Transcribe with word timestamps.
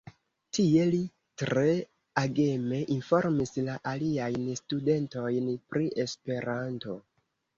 Tie 0.57 0.85
li 0.93 1.01
tre 1.41 1.65
ageme 2.21 2.79
informis 2.95 3.53
la 3.67 3.75
aliajn 3.91 4.49
studentojn 4.61 5.51
pri 5.75 5.91
Esperanto. 6.05 6.97